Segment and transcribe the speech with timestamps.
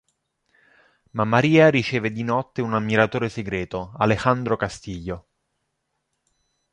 [1.11, 5.27] Ma Maria riceve di notte un ammiratore segreto, Alejandro Castillo.